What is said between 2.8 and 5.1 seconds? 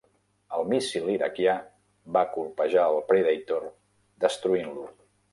el Predator, destruint-lo.